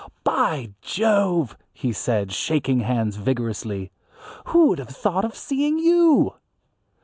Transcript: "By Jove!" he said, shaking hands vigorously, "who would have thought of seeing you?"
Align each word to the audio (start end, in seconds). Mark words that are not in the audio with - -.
"By 0.23 0.71
Jove!" 0.81 1.55
he 1.71 1.93
said, 1.93 2.31
shaking 2.31 2.79
hands 2.79 3.17
vigorously, 3.17 3.91
"who 4.47 4.69
would 4.69 4.79
have 4.79 4.89
thought 4.89 5.23
of 5.23 5.35
seeing 5.37 5.77
you?" 5.77 6.33